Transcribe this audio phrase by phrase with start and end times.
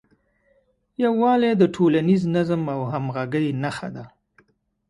[1.03, 4.03] یووالی د ټولنیز نظم او همغږۍ نښه ده.